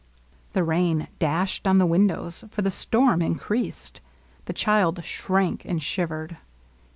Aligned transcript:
The 0.53 0.63
rain 0.63 1.09
dashed 1.19 1.67
on 1.67 1.77
the 1.77 1.85
wIq 1.85 2.07
dows, 2.07 2.43
for 2.49 2.63
the 2.63 2.71
storm 2.71 3.21
increased; 3.21 4.01
the 4.45 4.51
child 4.51 5.03
shrank 5.05 5.63
and 5.63 5.79
shivered. 5.79 6.37